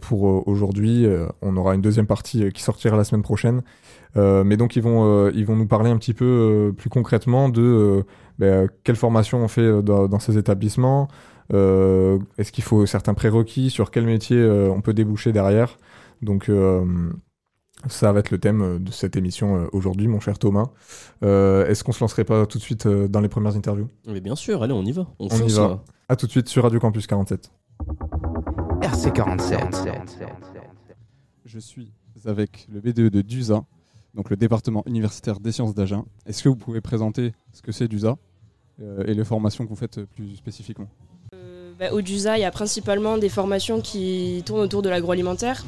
Pour 0.00 0.46
aujourd'hui, 0.46 1.08
on 1.42 1.56
aura 1.56 1.74
une 1.74 1.82
deuxième 1.82 2.06
partie 2.06 2.52
qui 2.52 2.62
sortira 2.62 2.96
la 2.96 3.02
semaine 3.02 3.24
prochaine. 3.24 3.62
Mais 4.14 4.56
donc 4.56 4.76
ils 4.76 4.82
vont, 4.82 5.28
ils 5.30 5.44
vont 5.44 5.56
nous 5.56 5.66
parler 5.66 5.90
un 5.90 5.96
petit 5.96 6.14
peu 6.14 6.72
plus 6.76 6.88
concrètement 6.88 7.48
de 7.48 8.04
euh, 8.44 8.66
quelle 8.84 8.96
formation 8.96 9.38
on 9.38 9.48
fait 9.48 9.60
euh, 9.62 9.82
dans, 9.82 10.08
dans 10.08 10.18
ces 10.18 10.36
établissements, 10.38 11.08
euh, 11.52 12.18
est-ce 12.38 12.52
qu'il 12.52 12.64
faut 12.64 12.84
certains 12.86 13.14
prérequis, 13.14 13.70
sur 13.70 13.90
quel 13.90 14.04
métier 14.04 14.36
euh, 14.36 14.68
on 14.70 14.80
peut 14.80 14.92
déboucher 14.94 15.32
derrière? 15.32 15.78
Donc 16.22 16.48
euh, 16.48 16.84
ça 17.88 18.12
va 18.12 18.20
être 18.20 18.30
le 18.30 18.38
thème 18.38 18.82
de 18.82 18.90
cette 18.90 19.16
émission 19.16 19.56
euh, 19.56 19.66
aujourd'hui, 19.72 20.08
mon 20.08 20.18
cher 20.20 20.38
Thomas. 20.38 20.66
Euh, 21.22 21.66
est-ce 21.66 21.84
qu'on 21.84 21.92
se 21.92 22.00
lancerait 22.02 22.24
pas 22.24 22.46
tout 22.46 22.58
de 22.58 22.62
suite 22.62 22.86
euh, 22.86 23.06
dans 23.08 23.20
les 23.20 23.28
premières 23.28 23.54
interviews? 23.56 23.88
Mais 24.06 24.20
bien 24.20 24.34
sûr, 24.34 24.62
allez 24.62 24.72
on 24.72 24.82
y 24.82 24.92
va. 24.92 25.06
On, 25.18 25.28
On 25.30 25.36
y 25.46 25.52
va. 25.52 25.68
là. 25.68 25.80
À 26.08 26.16
tout 26.16 26.26
de 26.26 26.30
suite 26.32 26.48
sur 26.48 26.62
Radio 26.62 26.80
Campus 26.80 27.06
47. 27.06 27.50
RC47. 28.80 29.58
Je 31.44 31.58
suis 31.58 31.92
avec 32.24 32.66
le 32.72 32.80
BDE 32.80 33.10
de 33.10 33.20
DUSA, 33.22 33.64
donc 34.14 34.30
le 34.30 34.36
département 34.36 34.82
universitaire 34.86 35.38
des 35.40 35.52
sciences 35.52 35.74
d'Agen. 35.74 36.04
Est-ce 36.26 36.42
que 36.42 36.48
vous 36.48 36.56
pouvez 36.56 36.80
présenter 36.80 37.32
ce 37.52 37.62
que 37.62 37.72
c'est 37.72 37.88
DUSA 37.88 38.16
et 39.06 39.14
les 39.14 39.24
formations 39.24 39.64
que 39.64 39.70
vous 39.70 39.76
faites 39.76 40.00
plus 40.04 40.36
spécifiquement 40.36 40.88
Euh, 41.34 41.72
bah, 41.78 41.92
au 41.92 42.00
DUSA, 42.00 42.38
il 42.38 42.42
y 42.42 42.44
a 42.44 42.50
principalement 42.50 43.18
des 43.18 43.28
formations 43.28 43.80
qui 43.80 44.42
tournent 44.46 44.60
autour 44.60 44.82
de 44.82 44.88
l'agroalimentaire 44.88 45.64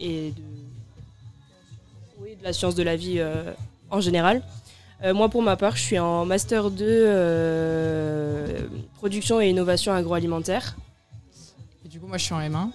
et 0.00 0.30
de, 0.30 0.42
oui, 2.20 2.36
de 2.38 2.44
la 2.44 2.52
science 2.52 2.74
de 2.74 2.82
la 2.82 2.96
vie 2.96 3.16
euh, 3.18 3.52
en 3.90 4.00
général. 4.00 4.42
Euh, 5.04 5.12
moi, 5.12 5.28
pour 5.28 5.42
ma 5.42 5.56
part, 5.56 5.76
je 5.76 5.82
suis 5.82 5.98
en 5.98 6.24
Master 6.24 6.70
2 6.70 6.84
euh, 6.88 8.60
Production 8.96 9.40
et 9.40 9.50
Innovation 9.50 9.92
agroalimentaire. 9.92 10.76
Et 11.84 11.88
du 11.88 12.00
coup, 12.00 12.06
moi, 12.06 12.16
je 12.16 12.24
suis 12.24 12.34
en 12.34 12.40
M1 12.40 12.70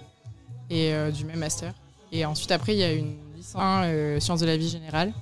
et 0.70 0.94
euh, 0.94 1.12
du 1.12 1.26
même 1.26 1.40
master. 1.40 1.74
Et 2.12 2.26
ensuite, 2.26 2.52
après, 2.52 2.74
il 2.76 2.80
y 2.80 2.84
a 2.84 2.92
une 2.94 3.16
licence 3.36 3.62
1 3.62 3.84
euh, 3.86 4.20
sciences 4.20 4.40
de 4.42 4.46
la 4.46 4.58
vie 4.58 4.70
générale. 4.70 5.14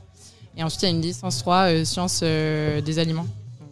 Et 0.58 0.64
ensuite, 0.64 0.82
il 0.84 0.86
y 0.86 0.90
a 0.90 0.92
une 0.96 1.02
licence 1.02 1.38
3 1.40 1.56
euh, 1.72 1.86
sciences 1.86 2.20
euh, 2.24 2.82
des 2.82 3.00
aliments. 3.00 3.28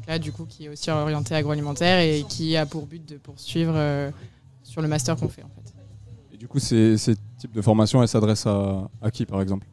Là, 0.08 0.20
du 0.20 0.32
coup, 0.32 0.46
qui 0.46 0.66
est 0.66 0.70
aussi 0.70 0.90
orientée 0.90 1.36
agroalimentaire 1.36 2.00
et 2.00 2.24
qui 2.28 2.56
a 2.56 2.66
pour 2.66 2.86
but 2.86 3.08
de 3.08 3.18
poursuivre 3.18 3.74
euh, 3.76 4.10
sur 4.64 4.82
le 4.82 4.88
master 4.88 5.18
qu'on 5.18 5.28
fait, 5.28 5.44
en 5.44 5.50
fait. 5.50 5.74
Et 6.34 6.38
du 6.38 6.48
coup, 6.48 6.60
ces, 6.60 6.98
ces 6.98 7.16
types 7.38 7.52
de 7.52 7.62
formations, 7.62 8.02
elles 8.02 8.08
s'adressent 8.08 8.48
à, 8.48 8.90
à 9.02 9.12
qui, 9.12 9.26
par 9.26 9.42
exemple? 9.42 9.68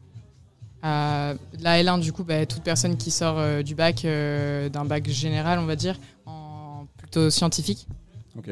La 0.85 1.81
L1, 1.81 1.99
du 1.99 2.13
coup, 2.13 2.23
bah, 2.23 2.45
toute 2.45 2.61
personne 2.61 2.95
qui 2.95 3.09
sort 3.09 3.39
euh, 3.39 3.63
du 3.63 3.73
bac, 3.73 4.05
euh, 4.05 4.69
d'un 4.69 4.85
bac 4.85 5.09
général, 5.09 5.57
on 5.59 5.65
va 5.65 5.75
dire, 5.75 5.97
en 6.25 6.85
plutôt 6.97 7.29
scientifique. 7.29 7.87
Ok. 8.37 8.49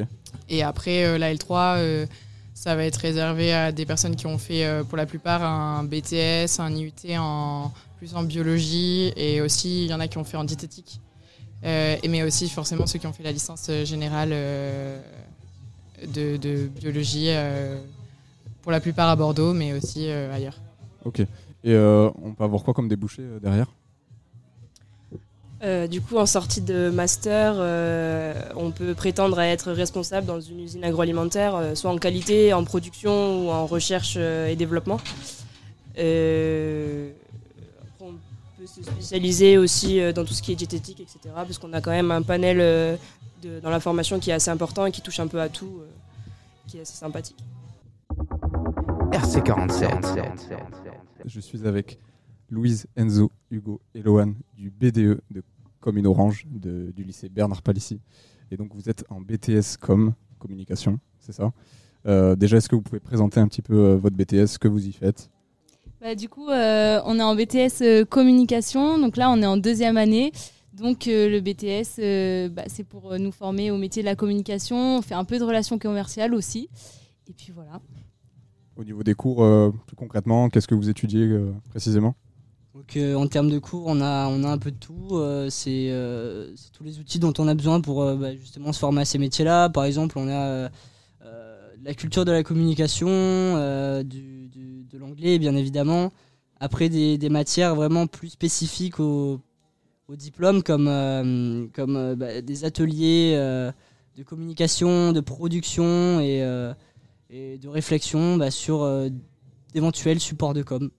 Et 0.48 0.62
après, 0.62 1.18
la 1.18 1.32
L3, 1.32 1.76
euh, 1.76 2.06
ça 2.54 2.74
va 2.74 2.84
être 2.84 2.96
réservé 2.96 3.52
à 3.52 3.72
des 3.72 3.86
personnes 3.86 4.16
qui 4.16 4.26
ont 4.26 4.38
fait, 4.38 4.66
pour 4.88 4.96
la 4.96 5.06
plupart, 5.06 5.42
un 5.42 5.84
BTS, 5.84 6.58
un 6.58 6.74
IUT 6.74 6.92
en 7.18 7.72
plus 7.98 8.14
en 8.14 8.24
biologie, 8.24 9.12
et 9.16 9.40
aussi, 9.40 9.84
il 9.84 9.90
y 9.90 9.94
en 9.94 10.00
a 10.00 10.08
qui 10.08 10.18
ont 10.18 10.24
fait 10.24 10.36
en 10.36 10.44
diététique. 10.44 11.00
Euh, 11.64 11.96
et 12.02 12.08
mais 12.08 12.22
aussi, 12.22 12.48
forcément, 12.48 12.86
ceux 12.86 12.98
qui 12.98 13.06
ont 13.06 13.12
fait 13.12 13.22
la 13.22 13.32
licence 13.32 13.66
euh, 13.70 13.84
générale 13.84 14.30
euh, 14.32 15.00
de, 16.06 16.36
de 16.36 16.66
biologie, 16.66 17.28
euh, 17.28 17.78
pour 18.62 18.72
la 18.72 18.80
plupart 18.80 19.08
à 19.08 19.16
Bordeaux, 19.16 19.52
mais 19.52 19.72
aussi 19.72 20.08
euh, 20.08 20.34
ailleurs. 20.34 20.60
Ok. 21.04 21.20
Et 21.20 21.26
euh, 21.66 22.10
on 22.22 22.32
peut 22.32 22.44
avoir 22.44 22.62
quoi 22.62 22.74
comme 22.74 22.88
débouché 22.88 23.22
euh, 23.22 23.38
derrière? 23.38 23.68
Euh, 25.62 25.86
du 25.86 26.02
coup, 26.02 26.18
en 26.18 26.26
sortie 26.26 26.60
de 26.60 26.90
master, 26.90 27.54
euh, 27.56 28.34
on 28.54 28.70
peut 28.70 28.94
prétendre 28.94 29.38
à 29.38 29.46
être 29.46 29.72
responsable 29.72 30.26
dans 30.26 30.40
une 30.40 30.60
usine 30.60 30.84
agroalimentaire, 30.84 31.54
euh, 31.54 31.74
soit 31.74 31.90
en 31.90 31.96
qualité, 31.96 32.52
en 32.52 32.64
production 32.64 33.46
ou 33.46 33.50
en 33.50 33.64
recherche 33.64 34.16
euh, 34.18 34.48
et 34.48 34.56
développement. 34.56 35.00
Peut 38.64 38.82
se 38.82 38.82
spécialiser 38.82 39.58
aussi 39.58 40.00
euh, 40.00 40.10
dans 40.14 40.24
tout 40.24 40.32
ce 40.32 40.40
qui 40.40 40.50
est 40.52 40.56
diététique, 40.56 40.98
etc. 41.00 41.18
Parce 41.34 41.58
qu'on 41.58 41.70
a 41.74 41.82
quand 41.82 41.90
même 41.90 42.10
un 42.10 42.22
panel 42.22 42.60
euh, 42.60 42.96
de- 43.42 43.60
dans 43.60 43.68
la 43.68 43.78
formation 43.78 44.18
qui 44.18 44.30
est 44.30 44.32
assez 44.32 44.50
important 44.50 44.86
et 44.86 44.90
qui 44.90 45.02
touche 45.02 45.20
un 45.20 45.26
peu 45.26 45.38
à 45.38 45.50
tout, 45.50 45.80
euh, 45.82 45.86
qui 46.66 46.78
est 46.78 46.80
assez 46.80 46.96
sympathique. 46.96 47.36
RC47. 49.12 50.56
Je 51.26 51.40
suis 51.40 51.66
avec 51.66 51.98
Louise, 52.48 52.86
Enzo, 52.96 53.30
Hugo 53.50 53.82
et 53.94 54.00
Lohan 54.00 54.32
du 54.56 54.70
BDE 54.70 55.20
de 55.30 55.42
Commune 55.80 56.06
Orange 56.06 56.46
de- 56.50 56.90
du 56.96 57.04
lycée 57.04 57.28
Bernard 57.28 57.60
Palissy. 57.60 58.00
Et 58.50 58.56
donc 58.56 58.74
vous 58.74 58.88
êtes 58.88 59.04
en 59.10 59.20
BTS 59.20 59.76
Com, 59.78 60.14
communication, 60.38 60.98
c'est 61.20 61.32
ça? 61.32 61.52
Euh, 62.06 62.34
Déjà, 62.34 62.56
est-ce 62.56 62.70
que 62.70 62.76
vous 62.76 62.82
pouvez 62.82 63.00
présenter 63.00 63.40
un 63.40 63.48
petit 63.48 63.62
peu 63.62 63.92
votre 63.94 64.16
BTS, 64.16 64.46
ce 64.46 64.58
que 64.58 64.68
vous 64.68 64.86
y 64.86 64.92
faites? 64.92 65.28
Bah, 66.04 66.14
du 66.14 66.28
coup, 66.28 66.50
euh, 66.50 67.00
on 67.06 67.18
est 67.18 67.22
en 67.22 67.34
BTS 67.34 67.80
euh, 67.80 68.04
communication, 68.04 68.98
donc 68.98 69.16
là 69.16 69.30
on 69.30 69.40
est 69.40 69.46
en 69.46 69.56
deuxième 69.56 69.96
année. 69.96 70.32
Donc 70.74 71.08
euh, 71.08 71.30
le 71.30 71.40
BTS, 71.40 71.98
euh, 71.98 72.50
bah, 72.50 72.64
c'est 72.66 72.84
pour 72.84 73.12
euh, 73.12 73.16
nous 73.16 73.32
former 73.32 73.70
au 73.70 73.78
métier 73.78 74.02
de 74.02 74.06
la 74.06 74.14
communication. 74.14 74.98
On 74.98 75.00
fait 75.00 75.14
un 75.14 75.24
peu 75.24 75.38
de 75.38 75.44
relations 75.44 75.78
commerciales 75.78 76.34
aussi. 76.34 76.68
Et 77.26 77.32
puis 77.32 77.52
voilà. 77.54 77.80
Au 78.76 78.84
niveau 78.84 79.02
des 79.02 79.14
cours, 79.14 79.42
euh, 79.44 79.70
plus 79.86 79.96
concrètement, 79.96 80.50
qu'est-ce 80.50 80.68
que 80.68 80.74
vous 80.74 80.90
étudiez 80.90 81.22
euh, 81.22 81.54
précisément? 81.70 82.14
Donc, 82.74 82.98
euh, 82.98 83.14
en 83.14 83.26
termes 83.26 83.48
de 83.48 83.58
cours, 83.58 83.84
on 83.86 84.02
a, 84.02 84.28
on 84.28 84.44
a 84.44 84.48
un 84.48 84.58
peu 84.58 84.72
de 84.72 84.76
tout. 84.76 85.08
euh, 85.12 85.48
c'est 85.48 85.86
euh, 85.88 86.52
tous 86.74 86.84
les 86.84 86.98
outils 86.98 87.18
dont 87.18 87.32
on 87.38 87.48
a 87.48 87.54
besoin 87.54 87.80
pour 87.80 88.02
euh, 88.02 88.14
bah, 88.14 88.34
justement 88.36 88.74
se 88.74 88.78
former 88.78 89.00
à 89.00 89.04
ces 89.06 89.16
métiers-là. 89.16 89.70
Par 89.70 89.84
exemple, 89.84 90.18
on 90.18 90.28
a 90.28 90.32
euh, 90.48 90.68
euh, 91.24 91.68
la 91.82 91.94
culture 91.94 92.26
de 92.26 92.32
la 92.32 92.42
communication, 92.42 93.06
euh, 93.08 94.02
du, 94.02 94.48
du- 94.48 94.73
de 94.94 94.98
l'anglais, 95.00 95.40
bien 95.40 95.56
évidemment. 95.56 96.12
Après, 96.60 96.88
des, 96.88 97.18
des 97.18 97.28
matières 97.28 97.74
vraiment 97.74 98.06
plus 98.06 98.28
spécifiques 98.28 99.00
au, 99.00 99.40
au 100.06 100.14
diplôme, 100.14 100.62
comme, 100.62 100.86
euh, 100.86 101.66
comme 101.72 101.96
euh, 101.96 102.14
bah, 102.14 102.40
des 102.40 102.64
ateliers 102.64 103.34
euh, 103.34 103.72
de 104.16 104.22
communication, 104.22 105.10
de 105.12 105.20
production 105.20 106.20
et, 106.20 106.42
euh, 106.44 106.72
et 107.28 107.58
de 107.58 107.68
réflexion 107.68 108.36
bah, 108.36 108.52
sur 108.52 108.82
euh, 108.82 109.08
d'éventuels 109.72 110.20
supports 110.20 110.54
de 110.54 110.62
com. 110.62 110.90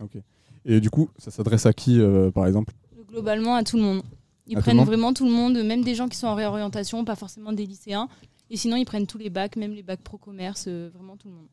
Ok. 0.00 0.16
Et 0.64 0.80
du 0.80 0.90
coup, 0.90 1.10
ça 1.18 1.32
s'adresse 1.32 1.66
à 1.66 1.72
qui, 1.72 2.00
euh, 2.00 2.30
par 2.30 2.46
exemple? 2.46 2.72
Globalement, 3.08 3.56
à 3.56 3.64
tout 3.64 3.76
le 3.76 3.82
monde. 3.82 4.02
Ils 4.46 4.56
À 4.56 4.60
prennent 4.60 4.84
vraiment 4.84 5.12
tout 5.12 5.24
le 5.24 5.32
monde, 5.32 5.60
même 5.64 5.82
des 5.82 5.96
gens 5.96 6.08
qui 6.08 6.16
sont 6.16 6.28
en 6.28 6.36
réorientation, 6.36 7.04
pas 7.04 7.16
forcément 7.16 7.52
des 7.52 7.66
lycéens. 7.66 8.08
Et 8.50 8.56
sinon, 8.56 8.76
ils 8.76 8.84
prennent 8.84 9.08
tous 9.08 9.18
les 9.18 9.30
bacs, 9.30 9.56
même 9.56 9.72
les 9.72 9.82
bacs 9.82 10.02
pro-commerce, 10.02 10.66
euh, 10.68 10.90
vraiment 10.94 11.16
tout 11.16 11.28
le 11.28 11.34
monde. 11.34 11.48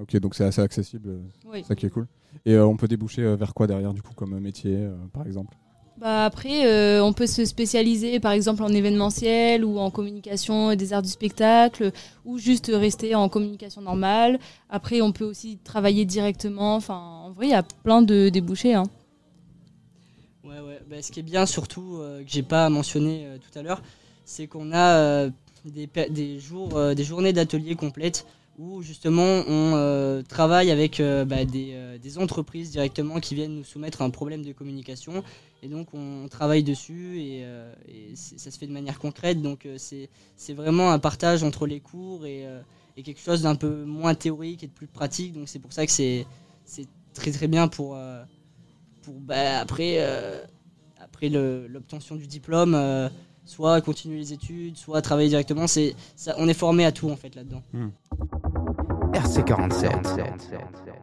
Ok, 0.00 0.16
donc 0.16 0.34
c'est 0.34 0.44
assez 0.44 0.62
accessible, 0.62 1.08
euh, 1.10 1.20
Oui. 1.52 1.64
ça 1.64 1.74
qui 1.74 1.86
est 1.86 1.90
cool. 1.90 2.06
Et 2.46 2.54
euh, 2.54 2.66
on 2.66 2.76
peut 2.76 2.88
déboucher 2.88 3.22
euh, 3.22 3.36
vers 3.36 3.52
quoi 3.54 3.66
derrière, 3.66 3.92
du 3.92 4.02
coup, 4.02 4.14
comme 4.14 4.38
métier, 4.40 4.74
euh, 4.76 4.94
par 5.12 5.26
exemple? 5.26 5.54
Bah 5.98 6.24
après, 6.24 6.66
euh, 6.66 7.04
on 7.04 7.12
peut 7.12 7.26
se 7.26 7.44
spécialiser 7.44 8.18
par 8.18 8.32
exemple 8.32 8.62
en 8.62 8.70
événementiel 8.70 9.62
ou 9.62 9.78
en 9.78 9.90
communication 9.90 10.70
et 10.70 10.76
des 10.76 10.94
arts 10.94 11.02
du 11.02 11.10
spectacle 11.10 11.92
ou 12.24 12.38
juste 12.38 12.72
rester 12.74 13.14
en 13.14 13.28
communication 13.28 13.82
normale. 13.82 14.40
Après, 14.70 15.02
on 15.02 15.12
peut 15.12 15.26
aussi 15.26 15.58
travailler 15.62 16.06
directement. 16.06 16.76
Enfin, 16.76 16.96
en 16.96 17.30
vrai, 17.32 17.46
il 17.48 17.50
y 17.50 17.54
a 17.54 17.62
plein 17.62 18.00
de 18.00 18.30
débouchés. 18.30 18.74
hein. 18.74 18.84
Ouais, 20.44 20.60
ouais. 20.60 20.80
Bah, 20.88 21.00
ce 21.02 21.12
qui 21.12 21.20
est 21.20 21.22
bien 21.22 21.46
surtout, 21.46 21.98
euh, 21.98 22.24
que 22.24 22.30
j'ai 22.30 22.42
pas 22.42 22.68
mentionné 22.70 23.26
euh, 23.26 23.36
tout 23.38 23.56
à 23.56 23.62
l'heure, 23.62 23.82
c'est 24.24 24.46
qu'on 24.46 24.72
a 24.72 24.96
euh, 24.96 25.30
des, 25.66 25.88
des, 26.10 26.40
jours, 26.40 26.76
euh, 26.76 26.94
des 26.94 27.04
journées 27.04 27.32
d'ateliers 27.32 27.76
complètes 27.76 28.26
où 28.58 28.82
justement 28.82 29.42
on 29.48 29.72
euh, 29.74 30.22
travaille 30.22 30.70
avec 30.70 31.00
euh, 31.00 31.24
bah, 31.24 31.44
des, 31.44 31.70
euh, 31.72 31.98
des 31.98 32.18
entreprises 32.18 32.70
directement 32.70 33.18
qui 33.20 33.34
viennent 33.34 33.54
nous 33.54 33.64
soumettre 33.64 34.02
un 34.02 34.10
problème 34.10 34.44
de 34.44 34.52
communication. 34.52 35.24
Et 35.62 35.68
donc 35.68 35.94
on 35.94 36.26
travaille 36.28 36.62
dessus 36.62 37.20
et, 37.20 37.46
ça 38.14 38.50
se 38.50 38.58
fait 38.58 38.66
de 38.66 38.72
manière 38.72 38.98
concrète. 38.98 39.40
Donc 39.40 39.66
c'est 39.76 40.54
vraiment 40.54 40.90
un 40.90 40.98
partage 40.98 41.44
entre 41.44 41.66
les 41.66 41.80
cours 41.80 42.26
et, 42.26 42.46
quelque 42.96 43.20
chose 43.20 43.42
d'un 43.42 43.54
peu 43.54 43.84
moins 43.84 44.14
théorique 44.14 44.64
et 44.64 44.66
de 44.66 44.72
plus 44.72 44.88
pratique. 44.88 45.32
Donc 45.32 45.48
c'est 45.48 45.60
pour 45.60 45.72
ça 45.72 45.86
que 45.86 45.92
c'est 45.92 46.26
très 47.14 47.30
très 47.30 47.46
bien 47.46 47.68
pour, 47.68 47.96
pour 49.02 49.14
bah, 49.20 49.60
après, 49.60 50.04
après 51.00 51.28
l'obtention 51.28 52.16
du 52.16 52.26
diplôme, 52.26 53.08
soit 53.44 53.80
continuer 53.82 54.18
les 54.18 54.32
études, 54.32 54.76
soit 54.76 55.00
travailler 55.00 55.28
directement. 55.28 55.68
C'est, 55.68 55.94
on 56.38 56.48
est 56.48 56.54
formé 56.54 56.84
à 56.84 56.90
tout 56.90 57.08
en 57.08 57.16
fait 57.16 57.36
là-dedans. 57.36 57.62
RC47. 59.12 61.01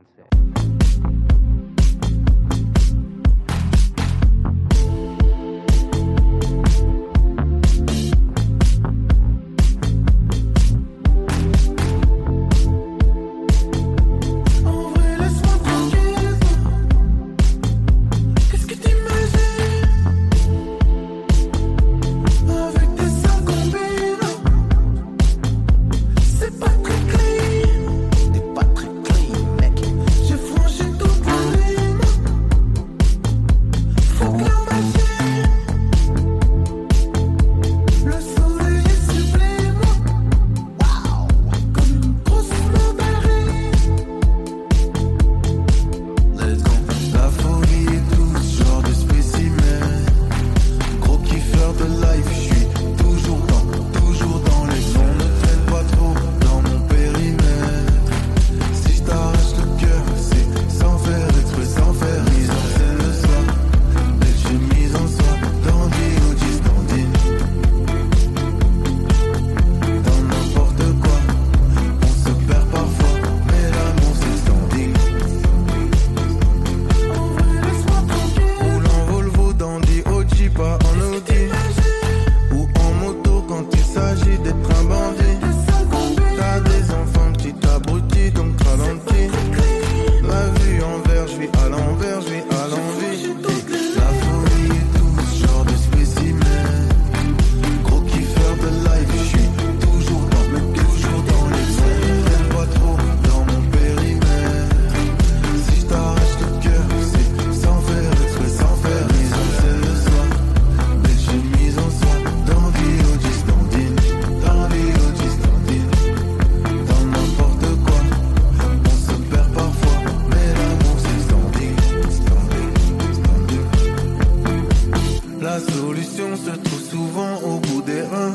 La 125.60 125.74
solution 125.74 126.38
se 126.38 126.52
trouve 126.52 126.90
souvent 126.90 127.36
au 127.44 127.60
bout 127.60 127.82
des 127.82 128.02
reins 128.02 128.34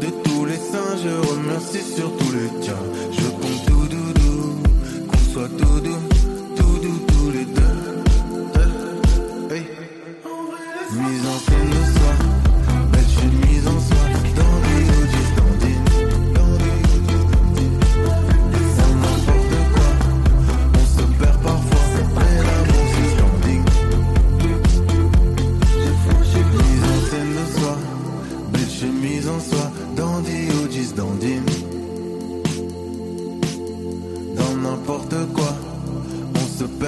de 0.00 0.06
tous 0.24 0.44
les 0.44 0.56
saints, 0.56 0.96
je 1.00 1.30
remercie 1.30 1.82
surtout 1.82 2.32
les 2.32 2.60
tiens. 2.60 3.15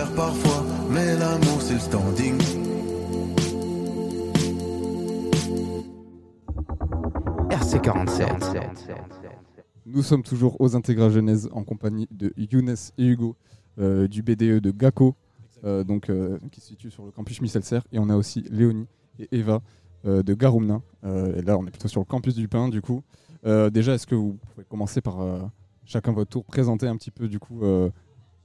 Perd 0.09 0.15
parfois, 0.15 0.65
mais 0.91 1.17
l'amour 1.17 1.61
c'est 1.61 1.75
le 1.75 1.81
standing. 1.81 2.39
RC47. 7.51 8.61
Nous 9.87 10.03
sommes 10.03 10.23
toujours 10.23 10.61
aux 10.61 10.77
Intégras 10.77 11.11
Genèse 11.11 11.49
en 11.53 11.65
compagnie 11.65 12.07
de 12.11 12.33
Younes 12.37 12.75
et 12.99 13.07
Hugo 13.07 13.37
euh, 13.79 14.07
du 14.07 14.23
BDE 14.23 14.61
de 14.61 14.71
GACO, 14.71 15.15
euh, 15.65 15.85
donc, 15.85 16.11
euh, 16.11 16.39
qui 16.53 16.61
se 16.61 16.69
situe 16.69 16.91
sur 16.91 17.05
le 17.05 17.11
campus 17.11 17.41
Misselser. 17.41 17.81
Et 17.93 17.99
on 17.99 18.09
a 18.11 18.17
aussi 18.17 18.43
Léonie 18.51 18.87
et 19.19 19.29
Eva 19.33 19.63
euh, 20.05 20.23
de 20.23 20.35
Garoumna. 20.35 20.83
Euh, 21.05 21.37
et 21.37 21.43
là, 21.43 21.57
on 21.57 21.67
est 21.67 21.71
plutôt 21.71 21.89
sur 21.89 22.01
le 22.01 22.05
campus 22.05 22.35
du 22.35 22.49
Pain, 22.49 22.69
du 22.69 22.83
coup. 22.83 23.03
Euh, 23.47 23.71
déjà, 23.71 23.95
est-ce 23.95 24.07
que 24.07 24.15
vous 24.15 24.39
pouvez 24.53 24.67
commencer 24.69 25.01
par 25.01 25.21
euh, 25.21 25.41
chacun 25.85 26.13
votre 26.13 26.31
tour 26.31 26.45
présenter 26.45 26.87
un 26.87 26.97
petit 26.97 27.11
peu, 27.11 27.29
du 27.29 27.39
coup, 27.39 27.63
euh, 27.63 27.89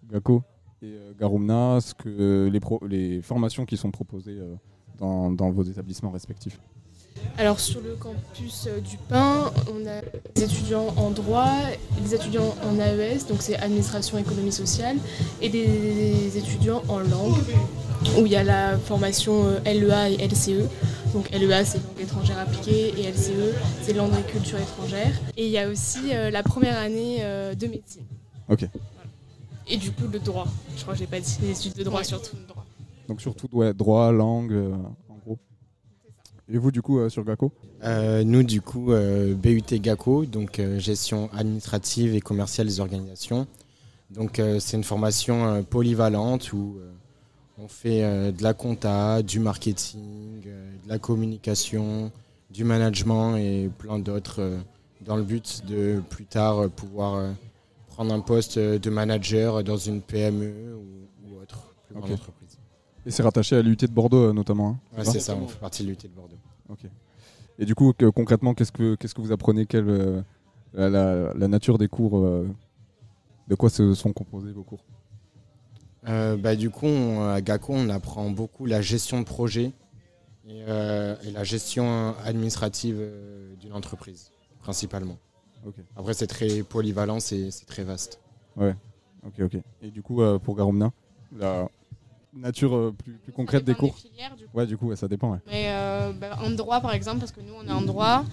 GACO 0.09 0.43
et 0.83 0.87
euh, 0.97 1.11
Garoumna, 1.19 1.79
ce 1.81 1.93
que, 1.93 2.49
les, 2.51 2.59
pro- 2.59 2.81
les 2.87 3.21
formations 3.21 3.65
qui 3.65 3.77
sont 3.77 3.91
proposées 3.91 4.37
euh, 4.39 4.53
dans, 4.99 5.31
dans 5.31 5.49
vos 5.51 5.63
établissements 5.63 6.11
respectifs 6.11 6.59
Alors 7.37 7.59
sur 7.59 7.79
le 7.81 7.95
campus 7.95 8.67
euh, 8.67 8.79
du 8.81 8.97
Pain, 9.09 9.51
on 9.71 9.87
a 9.87 10.01
des 10.35 10.43
étudiants 10.43 10.87
en 10.97 11.09
droit, 11.11 11.49
des 12.03 12.13
étudiants 12.15 12.53
en 12.69 12.77
AES, 12.79 13.27
donc 13.29 13.41
c'est 13.41 13.55
administration 13.57 14.17
économie 14.17 14.51
sociale, 14.51 14.97
et 15.41 15.49
des 15.49 16.37
étudiants 16.37 16.83
en 16.89 16.99
langue, 16.99 17.37
où 18.19 18.25
il 18.25 18.31
y 18.31 18.35
a 18.35 18.43
la 18.43 18.77
formation 18.77 19.45
LEA 19.65 20.09
et 20.09 20.27
LCE. 20.27 20.67
Donc 21.13 21.29
LEA 21.31 21.63
c'est 21.63 21.77
langue 21.77 22.01
étrangère 22.01 22.39
appliquée 22.39 22.87
et 22.99 23.09
LCE 23.11 23.53
c'est 23.83 23.93
langue 23.93 24.11
et 24.19 24.31
culture 24.31 24.57
étrangère. 24.59 25.13
Et 25.37 25.45
il 25.45 25.51
y 25.51 25.57
a 25.59 25.69
aussi 25.69 25.99
euh, 26.11 26.29
la 26.31 26.43
première 26.43 26.77
année 26.77 27.17
euh, 27.21 27.53
de 27.55 27.67
médecine. 27.67 28.03
Ok. 28.49 28.65
Et 29.67 29.77
du 29.77 29.91
coup 29.91 30.03
le 30.11 30.19
droit. 30.19 30.47
Je 30.75 30.81
crois 30.81 30.93
que 30.93 30.99
j'ai 30.99 31.07
pas 31.07 31.19
dit 31.19 31.37
les 31.41 31.51
études 31.51 31.73
de 31.73 31.83
droit 31.83 31.99
Ouais. 31.99 32.05
surtout. 32.05 32.35
Donc 33.07 33.21
surtout 33.21 33.47
ouais, 33.53 33.73
droit, 33.73 34.11
langue, 34.11 34.51
euh, 34.53 34.73
en 35.09 35.15
gros. 35.25 35.37
Et 36.51 36.57
vous 36.57 36.71
du 36.71 36.81
coup 36.81 36.99
euh, 36.99 37.09
sur 37.09 37.23
GACO 37.23 37.51
Euh, 37.83 38.23
nous, 38.23 38.43
du 38.43 38.61
coup, 38.61 38.91
euh, 38.91 39.33
BUT 39.33 39.61
GACO, 39.79 40.25
donc 40.25 40.59
euh, 40.59 40.79
gestion 40.79 41.29
administrative 41.33 42.15
et 42.15 42.21
commerciale 42.21 42.67
des 42.67 42.79
organisations. 42.79 43.47
Donc 44.09 44.39
euh, 44.39 44.59
c'est 44.59 44.77
une 44.77 44.83
formation 44.83 45.45
euh, 45.45 45.61
polyvalente 45.63 46.53
où 46.53 46.77
euh, 46.79 46.91
on 47.57 47.67
fait 47.67 48.03
euh, 48.03 48.31
de 48.31 48.43
la 48.43 48.53
compta, 48.53 49.21
du 49.23 49.39
marketing, 49.39 50.43
euh, 50.45 50.71
de 50.83 50.89
la 50.89 50.99
communication, 50.99 52.11
du 52.51 52.63
management 52.63 53.35
et 53.37 53.69
plein 53.77 53.99
d'autres 53.99 54.41
euh, 54.41 54.59
dans 55.01 55.15
le 55.15 55.23
but 55.23 55.63
de 55.67 56.01
plus 56.09 56.25
tard 56.25 56.59
euh, 56.63 56.67
pouvoir 56.69 57.15
euh, 57.15 57.31
prendre 57.93 58.11
un 58.13 58.21
poste 58.21 58.57
euh, 58.57 58.79
de 58.79 58.89
manager 58.89 59.63
dans 59.63 59.77
une 59.77 60.01
PME 60.01 60.75
ou, 60.75 61.07
ou 61.29 61.39
autre 61.39 61.75
plus 61.85 61.93
grande 61.93 62.09
entreprise. 62.11 62.57
Et 63.05 63.11
c'est 63.11 63.21
rattaché 63.21 63.55
à 63.55 63.61
l'UT 63.61 63.75
de 63.75 63.87
Bordeaux 63.87 64.29
euh, 64.29 64.33
notamment. 64.33 64.69
hein, 64.93 64.97
Ouais, 64.97 65.05
c'est 65.05 65.19
ça, 65.19 65.35
on 65.35 65.47
fait 65.47 65.59
partie 65.59 65.83
de 65.83 65.89
l'UT 65.89 65.97
de 66.01 66.07
Bordeaux. 66.07 66.37
Et 67.59 67.65
du 67.65 67.75
coup, 67.75 67.93
que- 67.93 68.09
concrètement, 68.09 68.55
qu'est-ce 68.55 68.71
que 68.71 68.95
qu'est-ce 68.95 69.13
que 69.13 69.21
vous 69.21 69.31
apprenez? 69.31 69.67
Quelle 69.67 69.87
euh, 69.87 70.21
la, 70.73 70.89
la- 70.89 71.33
la 71.35 71.47
nature 71.47 71.77
des 71.77 71.87
cours 71.87 72.17
euh, 72.17 72.47
De 73.47 73.53
quoi 73.53 73.69
se 73.69 73.93
sont 73.93 74.11
composés 74.11 74.51
vos 74.51 74.63
cours? 74.63 74.83
Euh, 76.07 76.35
bah, 76.35 76.55
du 76.55 76.71
coup, 76.71 76.87
on- 76.87 77.21
à 77.29 77.41
GACO, 77.41 77.73
on 77.73 77.89
apprend 77.89 78.29
beaucoup 78.31 78.65
la 78.65 78.81
gestion 78.81 79.19
de 79.19 79.25
projet 79.25 79.71
et, 80.47 80.61
et 80.61 81.31
la 81.31 81.43
gestion 81.43 82.15
administrative 82.25 82.99
d'une 83.59 83.73
entreprise, 83.73 84.31
principalement. 84.61 85.17
Ok. 85.65 85.75
Après, 85.95 86.13
c'est 86.13 86.27
très 86.27 86.63
polyvalent, 86.63 87.19
c'est 87.19 87.51
c'est 87.51 87.65
très 87.65 87.83
vaste. 87.83 88.19
Ouais. 88.55 88.75
Ok, 89.25 89.33
ok. 89.41 89.57
Et 89.81 89.89
du 89.89 90.01
coup, 90.01 90.21
euh, 90.21 90.37
pour 90.39 90.55
Garumna, 90.55 90.91
la 91.37 91.69
nature 92.33 92.75
euh, 92.75 92.91
plus, 92.91 93.13
plus 93.13 93.31
concrète 93.31 93.63
des 93.63 93.73
dépend 93.73 93.87
des 93.87 93.91
cours 93.91 93.99
filières, 93.99 94.35
du 94.35 94.45
coup. 94.45 94.57
Ouais, 94.57 94.65
du 94.65 94.77
coup, 94.77 94.87
ouais, 94.89 94.95
ça 94.95 95.07
dépend. 95.07 95.31
Ouais. 95.31 95.39
Mais 95.47 95.65
euh, 95.69 96.11
bah, 96.13 96.37
en 96.43 96.49
droit, 96.49 96.81
par 96.81 96.93
exemple, 96.93 97.19
parce 97.19 97.31
que 97.31 97.41
nous, 97.41 97.53
on 97.57 97.67
est 97.67 97.71
en 97.71 97.81
droit, 97.81 98.25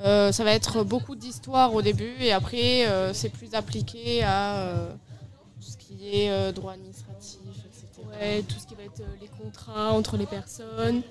euh, 0.00 0.32
ça 0.32 0.44
va 0.44 0.52
être 0.52 0.84
beaucoup 0.84 1.16
d'histoire 1.16 1.74
au 1.74 1.82
début 1.82 2.14
et 2.20 2.32
après, 2.32 2.86
euh, 2.88 3.12
c'est 3.12 3.30
plus 3.30 3.54
appliqué 3.54 4.22
à 4.22 4.60
euh, 4.60 4.92
tout 5.60 5.68
ce 5.70 5.76
qui 5.76 6.08
est 6.08 6.30
euh, 6.30 6.52
droit 6.52 6.72
administratif, 6.72 7.40
etc. 7.66 8.06
Ouais, 8.20 8.42
tout 8.42 8.58
ce 8.58 8.66
qui 8.66 8.74
va 8.74 8.84
être 8.84 9.00
euh, 9.00 9.16
les 9.20 9.28
contrats 9.42 9.92
entre 9.92 10.16
les 10.16 10.26
personnes. 10.26 11.02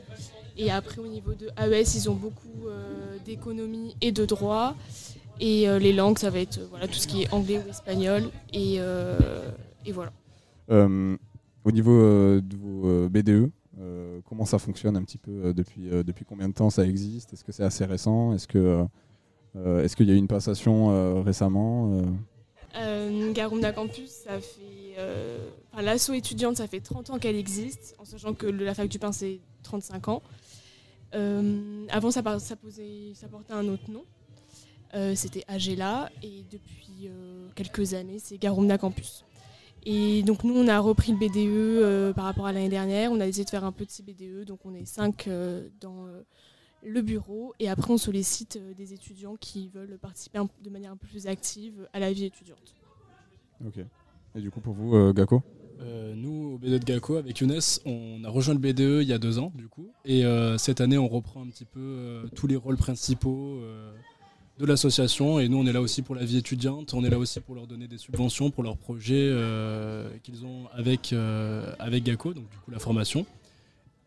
Et 0.57 0.71
après, 0.71 0.99
au 0.99 1.07
niveau 1.07 1.33
de 1.33 1.49
AES, 1.57 1.95
ils 1.95 2.09
ont 2.09 2.15
beaucoup 2.15 2.67
euh, 2.67 3.17
d'économie 3.25 3.95
et 4.01 4.11
de 4.11 4.25
droit. 4.25 4.73
Et 5.39 5.67
euh, 5.69 5.77
les 5.79 5.93
langues, 5.93 6.17
ça 6.17 6.29
va 6.29 6.39
être 6.39 6.57
euh, 6.59 6.67
voilà, 6.69 6.87
tout 6.87 6.95
ce 6.95 7.07
qui 7.07 7.23
est 7.23 7.33
anglais 7.33 7.61
ou 7.65 7.69
espagnol. 7.69 8.23
Et, 8.53 8.75
euh, 8.79 9.49
et 9.85 9.91
voilà. 9.91 10.11
Au 10.69 11.71
niveau 11.71 11.99
de 12.39 12.55
vos 12.55 13.09
BDE, 13.09 13.51
euh, 13.79 14.19
comment 14.25 14.45
ça 14.45 14.57
fonctionne 14.57 14.95
un 14.97 15.03
petit 15.03 15.17
peu 15.17 15.31
euh, 15.31 15.53
depuis, 15.53 15.89
euh, 15.89 16.01
depuis 16.03 16.25
combien 16.25 16.47
de 16.47 16.53
temps 16.53 16.69
ça 16.69 16.85
existe? 16.85 17.33
Est-ce 17.33 17.43
que 17.43 17.51
c'est 17.51 17.63
assez 17.63 17.85
récent? 17.85 18.33
Est-ce 18.33 18.47
que 18.47 18.85
est-ce 19.83 19.95
qu'il 19.95 20.07
y 20.07 20.11
a 20.11 20.13
eu 20.13 20.17
une 20.17 20.27
passation 20.27 21.23
récemment 21.23 21.99
Garumna 23.33 23.71
Campus, 23.71 24.09
ça 24.11 24.39
fait. 24.39 24.95
Enfin, 25.73 25.81
l'asso 25.81 26.11
étudiante, 26.13 26.57
ça 26.57 26.67
fait 26.67 26.79
30 26.79 27.09
ans 27.09 27.17
qu'elle 27.17 27.35
existe, 27.35 27.95
en 27.97 28.05
sachant 28.05 28.33
que 28.35 28.45
la 28.45 28.75
fac 28.75 28.87
du 28.87 28.99
pain, 28.99 29.11
c'est 29.11 29.39
35 29.63 30.07
ans. 30.09 30.21
Avant, 31.89 32.11
ça, 32.11 32.21
par- 32.21 32.39
ça, 32.39 32.55
posait, 32.55 33.13
ça 33.15 33.27
portait 33.27 33.53
un 33.53 33.67
autre 33.67 33.89
nom. 33.89 34.03
Euh, 34.93 35.13
C'était 35.15 35.43
Agela, 35.47 36.09
et 36.23 36.43
depuis 36.51 37.07
euh, 37.07 37.47
quelques 37.55 37.93
années, 37.93 38.19
c'est 38.19 38.37
Garumna 38.37 38.77
Campus. 38.77 39.25
Et 39.85 40.21
donc, 40.23 40.43
nous, 40.43 40.55
on 40.55 40.67
a 40.67 40.79
repris 40.79 41.11
le 41.13 41.17
BDE 41.17 41.37
euh, 41.37 42.13
par 42.13 42.25
rapport 42.25 42.45
à 42.45 42.51
l'année 42.51 42.69
dernière. 42.69 43.11
On 43.11 43.19
a 43.19 43.27
essayé 43.27 43.45
de 43.45 43.49
faire 43.49 43.63
un 43.63 43.71
petit 43.71 44.03
BDE, 44.03 44.45
donc 44.45 44.59
on 44.65 44.73
est 44.73 44.85
5 44.85 45.29
dans 45.79 46.07
euh, 46.07 46.21
le 46.83 47.01
bureau. 47.01 47.53
Et 47.59 47.69
après, 47.69 47.91
on 47.91 47.97
sollicite 47.97 48.57
euh, 48.57 48.73
des 48.73 48.93
étudiants 48.93 49.35
qui 49.39 49.69
veulent 49.69 49.97
participer 50.01 50.39
un- 50.39 50.49
de 50.63 50.69
manière 50.69 50.91
un 50.91 50.97
peu 50.97 51.07
plus 51.07 51.27
active 51.27 51.87
à 51.93 51.99
la 51.99 52.11
vie 52.11 52.25
étudiante. 52.25 52.75
Ok. 53.65 53.79
Et 54.35 54.41
du 54.41 54.51
coup, 54.51 54.59
pour 54.59 54.73
vous, 54.73 54.95
euh, 54.95 55.13
Gako 55.13 55.41
Euh, 55.79 56.15
nous, 56.15 56.55
au 56.55 56.57
BDE 56.57 56.79
de 56.79 56.85
GACO, 56.85 57.17
avec 57.17 57.39
Younes, 57.39 57.59
on 57.85 58.23
a 58.23 58.29
rejoint 58.29 58.55
le 58.55 58.59
BDE 58.59 59.03
il 59.03 59.07
y 59.07 59.13
a 59.13 59.19
deux 59.19 59.37
ans, 59.37 59.51
du 59.55 59.67
coup. 59.67 59.87
Et 60.05 60.25
euh, 60.25 60.57
cette 60.57 60.81
année, 60.81 60.97
on 60.97 61.07
reprend 61.07 61.43
un 61.43 61.47
petit 61.49 61.65
peu 61.65 61.79
euh, 61.79 62.27
tous 62.35 62.47
les 62.47 62.55
rôles 62.55 62.77
principaux 62.77 63.59
euh, 63.61 63.93
de 64.59 64.65
l'association. 64.65 65.39
Et 65.39 65.47
nous, 65.49 65.57
on 65.57 65.65
est 65.65 65.73
là 65.73 65.81
aussi 65.81 66.01
pour 66.01 66.15
la 66.15 66.25
vie 66.25 66.37
étudiante. 66.37 66.93
On 66.93 67.03
est 67.03 67.09
là 67.09 67.17
aussi 67.19 67.39
pour 67.39 67.55
leur 67.55 67.67
donner 67.67 67.87
des 67.87 67.97
subventions 67.97 68.49
pour 68.51 68.63
leurs 68.63 68.77
projets 68.77 69.15
euh, 69.31 70.09
qu'ils 70.23 70.45
ont 70.45 70.65
avec, 70.73 71.13
euh, 71.13 71.71
avec 71.79 72.03
GACO, 72.03 72.33
donc 72.33 72.49
du 72.49 72.57
coup, 72.57 72.71
la 72.71 72.79
formation. 72.79 73.25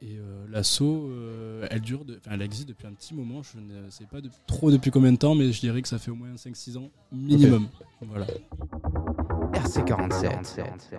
Et 0.02 0.16
euh, 0.18 0.46
l'asso, 0.50 0.80
euh, 0.82 1.66
elle 1.70 1.82
dure, 1.82 2.06
de- 2.06 2.16
enfin, 2.16 2.30
elle 2.34 2.40
existe 2.40 2.66
depuis 2.68 2.86
un 2.86 2.92
petit 2.92 3.14
moment. 3.14 3.42
Je 3.42 3.58
ne 3.60 3.90
sais 3.90 4.06
pas 4.10 4.22
de- 4.22 4.30
trop 4.46 4.70
depuis 4.70 4.90
combien 4.90 5.12
de 5.12 5.18
temps, 5.18 5.34
mais 5.34 5.52
je 5.52 5.60
dirais 5.60 5.82
que 5.82 5.88
ça 5.88 5.98
fait 5.98 6.10
au 6.10 6.14
moins 6.14 6.34
5-6 6.36 6.78
ans 6.78 6.88
minimum. 7.12 7.68
Voilà. 8.08 8.26
RC47. 9.52 10.98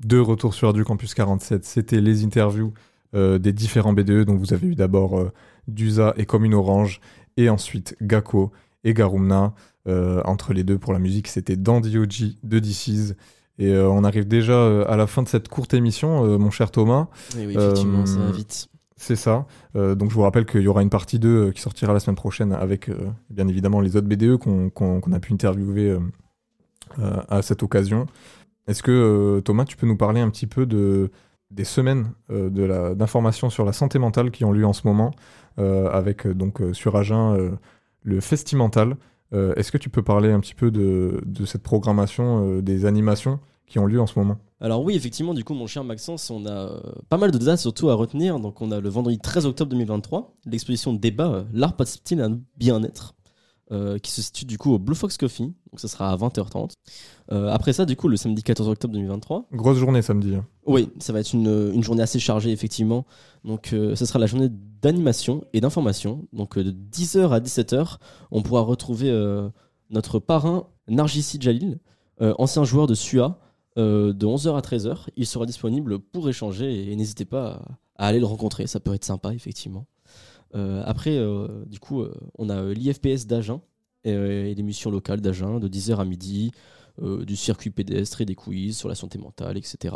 De 0.00 0.18
retour 0.18 0.54
sur 0.54 0.72
du 0.72 0.84
Campus 0.84 1.12
47, 1.14 1.64
c'était 1.64 2.00
les 2.00 2.24
interviews 2.24 2.72
euh, 3.14 3.38
des 3.38 3.52
différents 3.52 3.92
BDE. 3.92 4.24
Donc 4.24 4.38
vous 4.38 4.52
avez 4.54 4.68
eu 4.68 4.74
d'abord 4.74 5.18
euh, 5.18 5.32
Dusa 5.66 6.14
et 6.16 6.24
Commune 6.24 6.54
Orange, 6.54 7.00
et 7.38 7.48
ensuite 7.48 7.96
Gako 8.02 8.52
et 8.84 8.92
Garumna. 8.92 9.54
Euh, 9.86 10.20
entre 10.26 10.52
les 10.52 10.64
deux 10.64 10.76
pour 10.76 10.92
la 10.92 10.98
musique, 10.98 11.28
c'était 11.28 11.56
Dandy 11.56 11.96
OG 11.96 12.34
de 12.42 12.58
DC's. 12.58 13.14
Et 13.58 13.68
euh, 13.68 13.88
on 13.88 14.04
arrive 14.04 14.28
déjà 14.28 14.52
euh, 14.52 14.84
à 14.86 14.96
la 14.96 15.06
fin 15.06 15.22
de 15.22 15.28
cette 15.28 15.48
courte 15.48 15.72
émission, 15.72 16.26
euh, 16.26 16.36
mon 16.36 16.50
cher 16.50 16.70
Thomas. 16.70 17.08
Oui, 17.34 17.46
oui, 17.46 17.54
effectivement, 17.56 18.04
ça 18.04 18.18
va 18.18 18.30
vite. 18.30 18.68
C'est 18.96 19.16
ça. 19.16 19.46
Donc 19.74 20.10
je 20.10 20.14
vous 20.14 20.22
rappelle 20.22 20.44
qu'il 20.44 20.60
y 20.62 20.66
aura 20.66 20.82
une 20.82 20.90
partie 20.90 21.20
2 21.20 21.28
euh, 21.28 21.52
qui 21.52 21.60
sortira 21.60 21.92
la 21.92 22.00
semaine 22.00 22.16
prochaine 22.16 22.52
avec 22.52 22.90
bien 23.30 23.46
évidemment 23.46 23.80
les 23.80 23.94
autres 23.96 24.08
BDE 24.08 24.36
qu'on 24.38 24.70
qu'on 24.70 25.12
a 25.12 25.20
pu 25.20 25.32
interviewer 25.32 25.96
à 27.28 27.42
cette 27.42 27.62
occasion. 27.62 28.06
Est-ce 28.66 28.82
que 28.82 29.40
Thomas, 29.44 29.64
tu 29.64 29.76
peux 29.76 29.86
nous 29.86 29.96
parler 29.96 30.20
un 30.20 30.28
petit 30.30 30.48
peu 30.48 30.66
de, 30.66 31.12
des 31.50 31.64
semaines 31.64 32.12
euh, 32.30 32.94
d'informations 32.94 33.50
sur 33.50 33.64
la 33.64 33.72
santé 33.72 33.98
mentale 33.98 34.30
qui 34.30 34.44
ont 34.44 34.52
lieu 34.52 34.66
en 34.66 34.72
ce 34.72 34.86
moment 34.86 35.12
euh, 35.58 35.90
avec 35.90 36.26
euh, 36.26 36.34
donc 36.34 36.60
sur 36.72 36.96
Agen 36.96 37.56
le 38.02 38.20
Festimental. 38.20 38.96
Est-ce 39.32 39.70
que 39.70 39.76
tu 39.76 39.90
peux 39.90 40.02
parler 40.02 40.32
un 40.32 40.40
petit 40.40 40.54
peu 40.54 40.70
de, 40.70 41.44
cette 41.44 41.62
programmation, 41.62 42.60
des 42.60 42.86
animations 42.86 43.40
qui 43.66 43.78
ont 43.78 43.84
lieu 43.84 44.00
en 44.00 44.06
ce 44.06 44.18
moment? 44.18 44.38
Alors 44.58 44.82
oui, 44.82 44.96
effectivement, 44.96 45.34
du 45.34 45.44
coup, 45.44 45.52
mon 45.52 45.66
cher 45.66 45.84
Maxence, 45.84 46.30
on 46.30 46.46
a 46.46 46.80
pas 47.10 47.18
mal 47.18 47.30
de 47.30 47.36
dates 47.36 47.58
surtout 47.58 47.90
à 47.90 47.94
retenir. 47.94 48.40
Donc 48.40 48.62
on 48.62 48.70
a 48.70 48.80
le 48.80 48.88
vendredi 48.88 49.18
13 49.18 49.44
octobre 49.44 49.70
2023, 49.70 50.34
l'exposition 50.46 50.94
de 50.94 50.98
débat 50.98 51.44
L'art 51.52 51.76
passe-t-il 51.76 52.22
à 52.22 52.26
un 52.26 52.40
bien-être 52.56 53.14
euh, 53.70 53.98
qui 53.98 54.10
se 54.10 54.22
situe 54.22 54.44
du 54.46 54.56
coup 54.58 54.72
au 54.72 54.78
Blue 54.78 54.94
Fox 54.94 55.16
Coffee, 55.18 55.44
donc 55.70 55.78
ça 55.78 55.88
sera 55.88 56.10
à 56.10 56.16
20h30. 56.16 56.72
Euh, 57.32 57.50
après 57.50 57.72
ça, 57.74 57.84
du 57.84 57.96
coup, 57.96 58.08
le 58.08 58.16
samedi 58.16 58.42
14 58.42 58.68
octobre 58.68 58.94
2023. 58.94 59.46
Grosse 59.52 59.76
journée 59.78 60.00
samedi. 60.02 60.34
hein. 60.34 60.46
Oui, 60.66 60.88
ça 60.98 61.12
va 61.12 61.20
être 61.20 61.32
une, 61.34 61.72
une 61.74 61.82
journée 61.82 62.02
assez 62.02 62.18
chargée, 62.18 62.50
effectivement. 62.50 63.04
Donc, 63.44 63.72
euh, 63.72 63.94
ce 63.94 64.06
sera 64.06 64.18
la 64.18 64.26
journée 64.26 64.48
d'animation 64.82 65.44
et 65.52 65.60
d'information. 65.60 66.26
Donc, 66.32 66.56
euh, 66.56 66.64
de 66.64 66.70
10h 66.70 67.30
à 67.30 67.40
17h, 67.40 67.96
on 68.30 68.42
pourra 68.42 68.62
retrouver 68.62 69.10
notre 69.90 70.18
parrain 70.18 70.66
Nargissi 70.88 71.38
Jalil, 71.40 71.78
ancien 72.20 72.64
joueur 72.64 72.86
de 72.86 72.94
SUA, 72.94 73.38
de 73.76 74.14
11h 74.26 74.56
à 74.56 74.60
13h. 74.60 75.06
Il 75.16 75.26
sera 75.26 75.44
disponible 75.46 75.98
pour 75.98 76.28
échanger 76.28 76.72
et, 76.72 76.92
et 76.92 76.96
n'hésitez 76.96 77.24
pas 77.26 77.60
à, 77.96 78.04
à 78.04 78.06
aller 78.08 78.18
le 78.20 78.26
rencontrer. 78.26 78.66
Ça 78.66 78.80
peut 78.80 78.94
être 78.94 79.04
sympa, 79.04 79.34
effectivement. 79.34 79.86
Euh, 80.54 80.82
après, 80.86 81.16
euh, 81.16 81.64
du 81.66 81.78
coup, 81.78 82.02
euh, 82.02 82.14
on 82.38 82.48
a 82.48 82.62
l'IFPS 82.62 83.26
d'Agen 83.26 83.60
et, 84.04 84.10
et 84.12 84.54
l'émission 84.54 84.90
locale 84.90 85.20
d'Agen 85.20 85.58
de 85.60 85.68
10h 85.68 85.96
à 85.98 86.04
midi, 86.04 86.52
du 87.00 87.36
circuit 87.36 87.70
pédestre 87.70 88.22
et 88.22 88.24
des 88.24 88.34
quiz 88.34 88.76
sur 88.76 88.88
la 88.88 88.96
santé 88.96 89.18
mentale, 89.18 89.56
etc. 89.56 89.94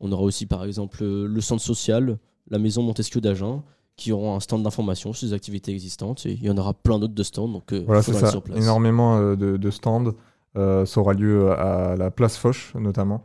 On 0.00 0.10
aura 0.10 0.22
aussi 0.24 0.46
par 0.46 0.64
exemple 0.64 1.04
le 1.04 1.40
centre 1.40 1.62
social, 1.62 2.18
la 2.50 2.58
maison 2.58 2.82
Montesquieu 2.82 3.20
d'Agen, 3.20 3.62
qui 3.96 4.12
auront 4.12 4.34
un 4.34 4.40
stand 4.40 4.62
d'information 4.62 5.12
sur 5.12 5.26
les 5.26 5.32
activités 5.32 5.72
existantes. 5.72 6.26
Et 6.26 6.32
il 6.32 6.42
y 6.44 6.50
en 6.50 6.56
aura 6.56 6.74
plein 6.74 6.98
d'autres 6.98 7.14
de 7.14 7.22
stands. 7.22 7.48
Donc, 7.48 7.72
euh, 7.72 7.82
Voilà, 7.86 8.02
c'est 8.02 8.12
ça. 8.12 8.30
sur 8.30 8.42
place. 8.42 8.58
Énormément 8.58 9.18
euh, 9.18 9.36
de, 9.36 9.56
de 9.56 9.70
stands. 9.70 10.12
Euh, 10.56 10.84
ça 10.84 11.00
aura 11.00 11.14
lieu 11.14 11.50
à 11.52 11.96
la 11.96 12.10
place 12.10 12.36
Foch, 12.36 12.74
notamment. 12.74 13.24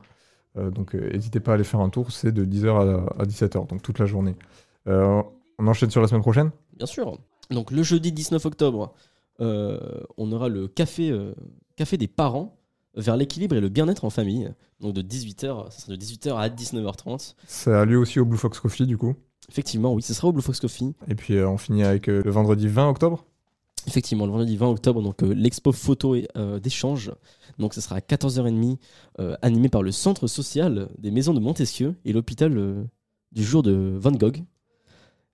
Donc, 0.55 0.95
n'hésitez 0.95 1.39
pas 1.39 1.51
à 1.51 1.53
aller 1.53 1.63
faire 1.63 1.81
un 1.81 1.89
tour. 1.89 2.11
C'est 2.11 2.31
de 2.31 2.43
10h 2.43 2.69
à, 2.69 3.21
à 3.21 3.25
17h, 3.25 3.67
donc 3.67 3.83
toute 3.83 3.99
la 3.99 4.07
journée. 4.07 4.35
On 5.59 5.67
enchaîne 5.67 5.89
sur 5.89 6.01
la 6.01 6.07
semaine 6.07 6.21
prochaine 6.21 6.51
Bien 6.75 6.85
sûr. 6.85 7.17
Donc 7.49 7.71
le 7.71 7.83
jeudi 7.83 8.11
19 8.11 8.45
octobre, 8.45 8.93
euh, 9.39 9.79
on 10.17 10.31
aura 10.31 10.49
le 10.49 10.67
café, 10.67 11.09
euh, 11.09 11.33
café 11.75 11.97
des 11.97 12.07
parents 12.07 12.57
vers 12.95 13.17
l'équilibre 13.17 13.55
et 13.55 13.61
le 13.61 13.69
bien-être 13.69 14.05
en 14.05 14.09
famille. 14.09 14.51
Donc 14.81 14.93
de 14.93 15.01
18h, 15.01 15.71
ça 15.71 15.79
sera 15.79 15.93
de 15.93 16.01
18h 16.01 16.35
à 16.35 16.49
19h30. 16.49 17.35
Ça 17.47 17.81
a 17.81 17.85
lieu 17.85 17.97
aussi 17.97 18.19
au 18.19 18.25
Blue 18.25 18.37
Fox 18.37 18.59
Coffee, 18.59 18.85
du 18.85 18.97
coup. 18.97 19.15
Effectivement, 19.49 19.93
oui, 19.93 20.01
ce 20.01 20.13
sera 20.13 20.27
au 20.27 20.31
Blue 20.31 20.41
Fox 20.41 20.59
Coffee. 20.59 20.93
Et 21.07 21.15
puis, 21.15 21.35
euh, 21.35 21.47
on 21.47 21.57
finit 21.57 21.83
avec 21.83 22.07
le 22.07 22.29
vendredi 22.29 22.67
20 22.67 22.89
octobre. 22.89 23.25
Effectivement, 23.87 24.25
le 24.25 24.31
vendredi 24.31 24.57
20 24.57 24.67
octobre, 24.67 25.01
donc 25.01 25.21
l'expo 25.21 25.71
photo 25.71 26.15
et, 26.15 26.27
d'échange. 26.61 27.11
Donc 27.57 27.73
ce 27.73 27.79
sera 27.79 27.95
à 27.95 27.99
14h30, 27.99 28.77
euh, 29.19 29.37
animé 29.41 29.69
par 29.69 29.81
le 29.81 29.93
centre 29.93 30.27
social 30.27 30.89
des 30.97 31.09
maisons 31.09 31.33
de 31.33 31.39
Montesquieu 31.39 31.95
et 32.03 32.11
l'hôpital 32.11 32.85
du 33.31 33.43
jour 33.43 33.63
de 33.63 33.95
Van 33.97 34.11
Gogh. 34.11 34.43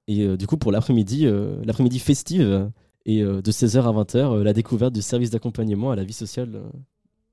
Et 0.07 0.23
euh, 0.23 0.37
du 0.37 0.47
coup, 0.47 0.57
pour 0.57 0.71
l'après-midi, 0.71 1.25
euh, 1.25 1.55
l'après-midi 1.65 1.99
festive, 1.99 2.69
et 3.05 3.21
euh, 3.21 3.41
de 3.41 3.51
16h 3.51 3.81
à 3.81 4.03
20h, 4.03 4.17
euh, 4.17 4.43
la 4.43 4.53
découverte 4.53 4.93
du 4.93 5.01
service 5.01 5.29
d'accompagnement 5.29 5.91
à 5.91 5.95
la 5.95 6.03
vie 6.03 6.13
sociale 6.13 6.61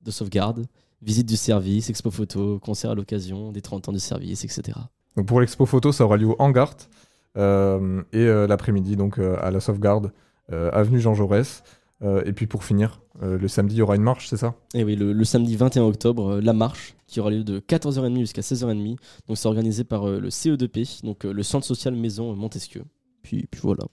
de 0.01 0.11
sauvegarde 0.11 0.65
visite 1.01 1.27
du 1.27 1.35
service, 1.35 1.89
expo 1.89 2.11
photo, 2.11 2.59
concert 2.59 2.91
à 2.91 2.95
l'occasion, 2.95 3.51
des 3.51 3.61
30 3.61 3.89
ans 3.89 3.91
de 3.91 3.97
service, 3.97 4.43
etc. 4.43 4.77
Donc 5.15 5.25
pour 5.25 5.41
l'expo 5.41 5.65
photo, 5.65 5.91
ça 5.91 6.05
aura 6.05 6.17
lieu 6.17 6.27
au 6.27 6.35
Hangart 6.37 6.77
et 7.35 8.25
l'après-midi 8.47 8.95
donc 8.97 9.17
à 9.17 9.49
la 9.49 9.59
sauvegarde, 9.59 10.11
avenue 10.51 10.99
Jean 10.99 11.15
Jaurès. 11.15 11.63
Euh, 12.03 12.23
et 12.25 12.33
puis 12.33 12.47
pour 12.47 12.63
finir, 12.63 13.01
euh, 13.21 13.37
le 13.37 13.47
samedi, 13.47 13.75
il 13.75 13.79
y 13.79 13.81
aura 13.81 13.95
une 13.95 14.01
marche, 14.01 14.27
c'est 14.27 14.37
ça? 14.37 14.55
Et 14.73 14.83
oui, 14.83 14.95
le, 14.95 15.13
le 15.13 15.23
samedi 15.23 15.55
21 15.55 15.83
octobre, 15.83 16.33
euh, 16.33 16.41
la 16.41 16.53
marche 16.53 16.95
qui 17.07 17.19
aura 17.19 17.29
lieu 17.29 17.43
de 17.43 17.59
14h30 17.59 18.19
jusqu'à 18.19 18.41
16h30. 18.41 18.97
Donc 19.27 19.37
c'est 19.37 19.47
organisé 19.47 19.83
par 19.83 20.07
le 20.07 20.29
CE2P, 20.29 21.03
donc 21.03 21.25
le 21.25 21.43
Centre 21.43 21.65
social 21.65 21.93
Maison 21.93 22.33
Montesquieu. 22.35 22.83
Puis, 23.21 23.47
puis 23.51 23.61
voilà. 23.61 23.83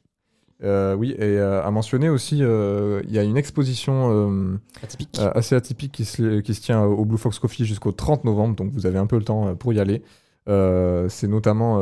Oui, 0.96 1.14
et 1.18 1.38
à 1.38 1.70
mentionner 1.70 2.08
aussi, 2.08 2.38
il 2.38 3.10
y 3.10 3.18
a 3.18 3.22
une 3.22 3.36
exposition 3.36 4.58
Atypique. 4.82 5.18
assez 5.18 5.54
atypique 5.54 5.92
qui 5.92 6.04
se, 6.04 6.40
qui 6.40 6.54
se 6.54 6.60
tient 6.60 6.82
au 6.82 7.04
Blue 7.04 7.18
Fox 7.18 7.38
Coffee 7.38 7.64
jusqu'au 7.64 7.92
30 7.92 8.24
novembre, 8.24 8.54
donc 8.56 8.72
vous 8.72 8.86
avez 8.86 8.98
un 8.98 9.06
peu 9.06 9.16
le 9.18 9.24
temps 9.24 9.54
pour 9.56 9.72
y 9.72 9.80
aller. 9.80 10.02
C'est 10.46 11.28
notamment 11.28 11.80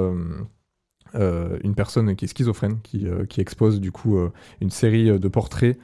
une 1.14 1.74
personne 1.74 2.16
qui 2.16 2.24
est 2.24 2.28
schizophrène 2.28 2.80
qui, 2.82 3.06
qui 3.28 3.42
expose 3.42 3.78
du 3.78 3.92
coup 3.92 4.18
une 4.62 4.70
série 4.70 5.18
de 5.18 5.28
portraits 5.28 5.78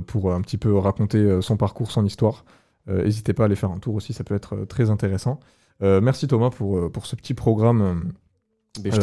pour 0.00 0.32
un 0.32 0.40
petit 0.40 0.58
peu 0.58 0.76
raconter 0.76 1.18
euh, 1.18 1.40
son 1.40 1.56
parcours, 1.56 1.90
son 1.90 2.04
histoire. 2.04 2.44
Euh, 2.88 3.04
N'hésitez 3.04 3.32
pas 3.32 3.44
à 3.44 3.46
aller 3.46 3.56
faire 3.56 3.70
un 3.70 3.78
tour 3.78 3.94
aussi, 3.94 4.12
ça 4.12 4.24
peut 4.24 4.34
être 4.34 4.54
euh, 4.56 4.64
très 4.66 4.90
intéressant. 4.90 5.40
Euh, 5.82 6.00
merci 6.00 6.26
Thomas 6.28 6.50
pour, 6.50 6.78
euh, 6.78 6.88
pour 6.90 7.06
ce 7.06 7.16
petit 7.16 7.34
programme. 7.34 7.80
euh, 7.82 7.94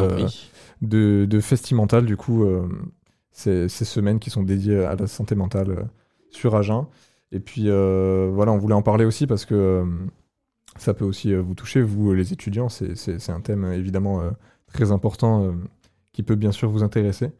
euh, 0.03 0.15
de, 0.81 1.25
de 1.29 1.39
Festimental, 1.39 2.05
du 2.05 2.17
coup, 2.17 2.43
euh, 2.43 2.67
ces, 3.31 3.69
ces 3.69 3.85
semaines 3.85 4.19
qui 4.19 4.29
sont 4.29 4.43
dédiées 4.43 4.83
à 4.83 4.95
la 4.95 5.07
santé 5.07 5.35
mentale 5.35 5.69
euh, 5.71 5.83
sur 6.29 6.55
Agen. 6.55 6.87
Et 7.31 7.39
puis, 7.39 7.65
euh, 7.69 8.29
voilà, 8.33 8.51
on 8.51 8.57
voulait 8.57 8.73
en 8.75 8.81
parler 8.81 9.05
aussi 9.05 9.27
parce 9.27 9.45
que 9.45 9.55
euh, 9.55 9.85
ça 10.77 10.93
peut 10.93 11.05
aussi 11.05 11.33
euh, 11.33 11.41
vous 11.41 11.53
toucher, 11.55 11.81
vous, 11.81 12.13
les 12.13 12.33
étudiants. 12.33 12.67
C'est- 12.69 13.29
un 13.29 13.41
thème 13.41 13.63
euh, 13.65 13.73
évidemment 13.77 14.21
euh, 14.21 14.31
très 14.73 14.91
important 14.91 15.43
euh, 15.45 15.51
qui 16.13 16.23
peut 16.23 16.35
bien 16.35 16.51
sûr 16.51 16.69
vous 16.69 16.83
intéresser. 16.83 17.31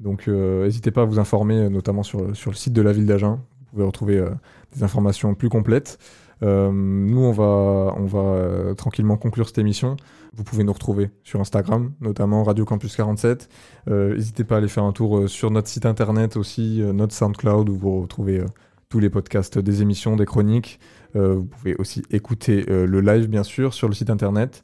Donc, 0.00 0.28
euh, 0.28 0.64
n'hésitez 0.64 0.90
pas 0.90 1.02
à 1.02 1.04
vous 1.04 1.18
informer, 1.18 1.56
euh, 1.58 1.68
notamment 1.68 2.02
sur, 2.02 2.34
sur 2.34 2.50
le 2.50 2.56
site 2.56 2.72
de 2.72 2.82
la 2.82 2.92
ville 2.92 3.06
d'Agen. 3.06 3.40
Vous 3.60 3.66
pouvez 3.72 3.84
retrouver 3.84 4.18
euh, 4.18 4.30
des 4.74 4.82
informations 4.82 5.34
plus 5.34 5.48
complètes. 5.48 5.98
Euh, 6.42 6.70
nous, 6.72 7.20
on 7.20 7.32
va, 7.32 8.18
euh, 8.18 8.74
tranquillement 8.74 9.16
conclure 9.16 9.46
cette 9.46 9.58
émission. 9.58 9.96
Vous 10.34 10.44
pouvez 10.44 10.64
nous 10.64 10.72
retrouver 10.72 11.10
sur 11.22 11.40
Instagram, 11.40 11.92
notamment 12.00 12.42
Radio 12.44 12.64
Campus 12.64 12.96
47. 12.96 13.48
Euh, 13.88 14.14
N'hésitez 14.14 14.44
pas 14.44 14.54
à 14.56 14.58
aller 14.58 14.68
faire 14.68 14.84
un 14.84 14.92
tour 14.92 15.18
euh, 15.18 15.28
sur 15.28 15.50
notre 15.50 15.68
site 15.68 15.86
internet 15.86 16.36
aussi, 16.36 16.82
euh, 16.82 16.92
notre 16.92 17.14
SoundCloud, 17.14 17.68
où 17.68 17.76
vous 17.76 18.00
retrouvez 18.02 18.40
euh, 18.40 18.46
tous 18.88 19.00
les 19.00 19.10
podcasts 19.10 19.58
des 19.58 19.82
émissions, 19.82 20.16
des 20.16 20.26
chroniques. 20.26 20.80
Euh, 21.16 21.34
vous 21.34 21.44
pouvez 21.44 21.76
aussi 21.76 22.02
écouter 22.10 22.64
euh, 22.70 22.86
le 22.86 23.00
live, 23.00 23.28
bien 23.28 23.42
sûr, 23.42 23.74
sur 23.74 23.88
le 23.88 23.94
site 23.94 24.10
internet. 24.10 24.62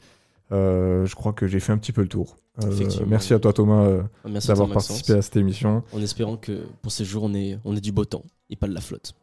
Euh, 0.53 1.07
je 1.07 1.15
crois 1.17 1.33
que 1.33 1.47
j'ai 1.47 1.59
fait 1.61 1.73
un 1.73 1.79
petit 1.79 1.93
peu 1.93 2.03
le 2.03 2.09
tour. 2.09 2.37
Euh, 2.65 2.71
Effectivement. 2.71 3.07
merci 3.09 3.35
à 3.35 3.38
toi, 3.38 3.53
Thomas, 3.53 3.83
euh, 3.85 4.03
Ah, 4.25 4.29
merci 4.31 4.49
à 4.50 4.55
d'avoir 4.55 4.69
toi, 4.69 4.75
Maxence. 4.76 4.97
participé 4.97 5.19
à 5.19 5.23
cette 5.23 5.37
émission. 5.37 5.83
En 5.93 6.00
espérant 6.00 6.37
que 6.37 6.62
pour 6.83 6.93
ces 6.93 7.05
jours, 7.05 7.25
on 7.25 7.35
ait, 7.35 7.59
on 7.65 7.75
ait 7.76 7.81
du 7.81 7.93
beau 7.93 8.05
temps 8.05 8.23
et 8.50 8.57
pas 8.57 8.67
de 8.69 8.75
la 8.75 8.81
flotte. 8.81 9.15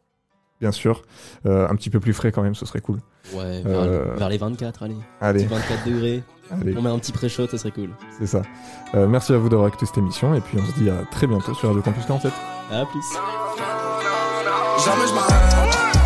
Bien 0.60 0.70
sûr. 0.70 1.02
Euh, 1.46 1.66
un 1.68 1.74
petit 1.76 1.90
peu 1.90 1.98
plus 1.98 2.12
frais 2.12 2.30
quand 2.30 2.42
même, 2.42 2.54
ce 2.54 2.64
serait 2.66 2.80
cool. 2.80 3.00
Ouais, 3.34 3.60
vers, 3.62 3.80
Euh, 3.80 4.14
vers 4.16 4.28
les 4.28 4.38
24, 4.38 4.82
allez. 4.84 4.94
allez. 5.20 5.40
Petit 5.44 5.54
24 5.54 5.86
degrés. 5.86 6.22
Allez. 6.50 6.76
On 6.76 6.82
met 6.82 6.90
un 6.90 6.98
petit 6.98 7.10
pré-shot, 7.12 7.48
ça 7.48 7.58
serait 7.58 7.70
cool. 7.72 7.90
C'est 8.18 8.26
ça. 8.26 8.42
Euh, 8.94 9.08
merci 9.08 9.32
à 9.32 9.38
vous 9.38 9.48
d'avoir 9.48 9.66
écouté 9.68 9.86
cette 9.86 9.98
émission 9.98 10.34
et 10.34 10.40
puis 10.40 10.58
on 10.60 10.64
se 10.64 10.72
dit 10.78 10.88
à 10.90 11.04
très 11.10 11.26
bientôt 11.26 11.54
sur 11.54 11.68
Radio 11.68 11.82
Campus 11.82 12.04
47. 12.06 12.32
À 12.70 12.84
plus. 12.86 13.00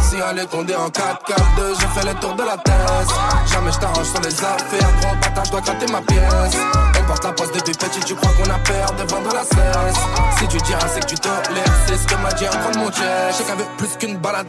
Si 0.09 0.17
est 0.17 0.50
condé 0.50 0.75
en 0.75 0.88
4-4-2, 0.88 1.75
je 1.81 1.87
fais 2.00 2.07
le 2.07 2.15
tour 2.19 2.35
de 2.35 2.43
la 2.43 2.57
thèse. 2.57 3.09
Jamais 3.53 3.71
je 3.71 3.79
t'arrange 3.79 4.06
sur 4.06 4.21
les 4.23 4.43
affaires, 4.43 4.91
gros 5.02 5.15
bâtard, 5.17 5.45
je 5.45 5.50
dois 5.50 5.61
gratter 5.61 5.93
ma 5.93 6.00
pièce. 6.00 6.98
Porte 7.08 7.25
la 7.25 7.32
poste 7.32 7.54
depuis 7.54 7.73
petit, 7.73 8.00
tu 8.00 8.14
crois 8.14 8.30
qu'on 8.32 8.50
a 8.50 8.58
peur 8.58 8.92
de 8.92 9.10
vendre 9.10 9.32
la 9.32 9.42
cesse. 9.42 9.97
Si 10.38 10.47
tu 10.47 10.58
diras, 10.58 10.86
c'est 10.92 11.00
que 11.00 11.06
tu 11.06 11.14
tolères, 11.14 11.64
c'est 11.86 11.97
ce 11.97 12.06
que 12.06 12.14
m'a 12.16 12.30
dit 12.34 12.44
un 12.44 12.71
de 12.71 12.78
mon 12.78 12.90
chest. 12.90 13.00
Je 13.30 13.36
sais 13.38 13.44
qu'elle 13.44 13.64
plus 13.78 13.97
qu'une 13.99 14.18
balade, 14.18 14.47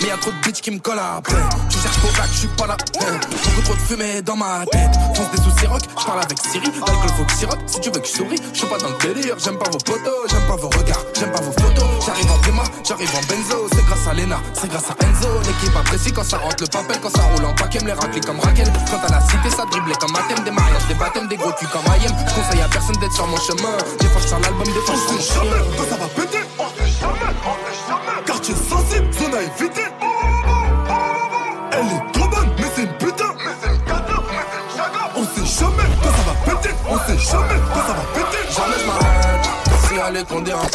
mais 0.00 0.08
y'a 0.08 0.16
trop 0.16 0.30
de 0.30 0.36
bitch 0.36 0.62
qui 0.62 0.70
me 0.70 0.78
collent 0.78 0.98
après. 0.98 1.36
Tu 1.68 1.78
cherches 1.78 1.98
pour 1.98 2.10
bac, 2.12 2.28
je 2.32 2.38
suis 2.38 2.48
pas 2.48 2.66
là. 2.66 2.76
Beaucoup 2.78 3.62
trop 3.64 3.74
de 3.74 3.80
fumée 3.80 4.22
dans 4.22 4.36
ma 4.36 4.64
tête. 4.72 4.96
Fonce 5.14 5.30
des 5.30 5.42
soucis 5.42 5.66
rock, 5.66 5.82
je 5.98 6.04
parle 6.06 6.22
avec 6.22 6.38
Siri. 6.38 6.72
L'alcool 6.86 7.10
faut 7.18 7.24
que 7.24 7.32
sirote, 7.32 7.60
si 7.66 7.80
tu 7.80 7.90
veux 7.90 8.00
que 8.00 8.08
je 8.08 8.12
souris. 8.12 8.40
Je 8.54 8.58
suis 8.58 8.66
pas 8.66 8.78
dans 8.78 8.88
le 8.88 9.14
délire, 9.14 9.36
j'aime 9.38 9.58
pas 9.58 9.68
vos 9.70 9.78
potos, 9.78 10.24
j'aime 10.30 10.46
pas 10.48 10.56
vos 10.56 10.70
regards, 10.70 11.04
j'aime 11.18 11.32
pas 11.32 11.42
vos 11.42 11.52
photos. 11.52 11.84
J'arrive 12.06 12.32
en 12.32 12.38
Prima, 12.38 12.62
j'arrive 12.82 13.10
en 13.14 13.20
Benzo, 13.28 13.68
c'est 13.72 13.84
grâce 13.84 14.06
à 14.08 14.14
Lena, 14.14 14.40
c'est 14.54 14.70
grâce 14.70 14.88
à 14.88 15.04
Enzo. 15.04 15.28
L'équipe 15.44 15.76
apprécie 15.76 16.12
quand 16.12 16.24
ça 16.24 16.38
rentre 16.38 16.64
le 16.64 16.66
papel, 16.66 16.96
quand 17.02 17.10
ça 17.14 17.22
roule 17.34 17.44
en 17.44 17.52
paquet, 17.52 17.80
me 17.80 17.88
les 17.88 17.92
racler 17.92 18.22
comme 18.22 18.40
Raquel. 18.40 18.72
Quand 18.90 19.06
à 19.06 19.10
la 19.10 19.20
cité, 19.20 19.50
ça 19.50 19.66
driblait 19.70 20.00
comme 20.00 20.16
un 20.16 20.34
thème, 20.34 20.44
des 20.44 20.50
mariages, 20.50 20.86
des 20.88 20.94
baptêmes, 20.94 21.28
des 21.28 21.36
gros 21.36 21.52
culs 21.52 21.68
comme 21.68 21.89
IM. 21.96 22.14
Je 22.28 22.34
conseille 22.34 22.62
à 22.62 22.68
personne 22.68 22.96
d'être 22.96 23.12
sur 23.12 23.26
mon 23.26 23.36
chemin. 23.36 23.76
Je 24.00 24.28
sors 24.28 24.40
l'album, 24.40 24.66
fois, 24.66 24.94
je 24.94 25.22
sors 25.32 25.44
mon 25.44 25.52
chien. 25.52 25.62
Quand 25.76 25.88
ça 25.88 25.96
va 25.96 26.08
péter, 26.08 26.44
on 26.58 26.68
sait 26.68 26.90
jamais, 27.00 27.32
on 27.44 27.54
sait 27.64 27.78
jamais. 27.88 28.24
Quartier 28.26 28.54
sensible, 28.54 29.12
zone 29.12 29.34
à 29.34 29.42
éviter. 29.42 29.86
Elle 31.72 31.86
est 31.86 32.12
trop 32.12 32.28
bonne, 32.28 32.50
mais 32.58 32.70
c'est 32.74 32.82
une 32.82 32.92
putain. 32.94 33.32
Mais 33.38 33.54
c'est 33.60 33.70
une 33.74 33.84
cadeau, 33.84 34.22
mais 34.30 34.44
c'est 34.50 34.60
une 34.62 34.70
chaga. 34.76 35.02
On 35.16 35.24
sait 35.24 35.48
jamais 35.60 35.88
quand 36.02 36.12
ça 36.12 36.22
va 36.28 36.34
péter, 36.44 36.74
on 36.88 36.98
sait 36.98 37.18
jamais 37.18 37.58
quand 37.72 37.84
ça 37.86 37.94
va 37.94 38.04
péter. 38.14 38.42
Jamais 38.54 38.78
je 38.78 38.86
m'arrête. 38.86 39.44
Si 39.88 39.94
elle 39.96 40.16
est 40.16 40.28
condé 40.28 40.52
en 40.52 40.62
4-4-2, 40.62 40.68